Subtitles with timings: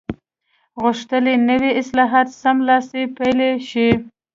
[0.81, 3.89] غوښتل یې نوي اصلاحات سملاسي پلي شي.